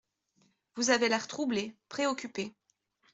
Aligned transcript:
Vous 0.73 0.89
avez 0.89 1.09
l’air 1.09 1.27
troublé, 1.27 1.75
préoccupé. 1.87 2.55